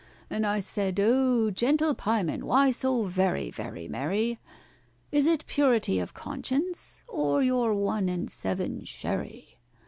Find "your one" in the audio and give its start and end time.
7.43-8.09